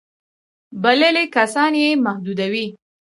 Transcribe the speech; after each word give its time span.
بللي 0.81 1.23
کسان 1.35 1.71
یې 1.81 1.89
محدود 2.05 2.39
وي. 2.51 2.67